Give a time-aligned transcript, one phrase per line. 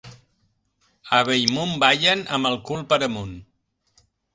[1.19, 3.41] A Bellmunt ballen amb el cul per amunt.